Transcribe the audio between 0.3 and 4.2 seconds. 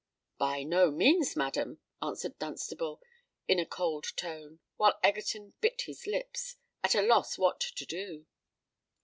"By no means, madam," answered Dunstable, in a cold